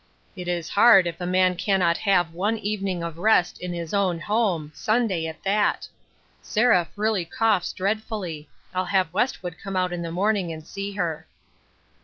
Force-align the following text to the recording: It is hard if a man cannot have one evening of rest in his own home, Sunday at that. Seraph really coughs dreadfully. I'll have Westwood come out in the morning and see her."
It 0.35 0.47
is 0.47 0.67
hard 0.67 1.05
if 1.05 1.21
a 1.21 1.27
man 1.27 1.55
cannot 1.55 1.95
have 1.99 2.33
one 2.33 2.57
evening 2.57 3.03
of 3.03 3.19
rest 3.19 3.59
in 3.59 3.71
his 3.71 3.93
own 3.93 4.19
home, 4.19 4.71
Sunday 4.73 5.27
at 5.27 5.43
that. 5.43 5.87
Seraph 6.41 6.91
really 6.95 7.23
coughs 7.23 7.71
dreadfully. 7.71 8.49
I'll 8.73 8.85
have 8.85 9.13
Westwood 9.13 9.57
come 9.63 9.75
out 9.75 9.93
in 9.93 10.01
the 10.01 10.09
morning 10.11 10.51
and 10.51 10.65
see 10.65 10.93
her." 10.93 11.27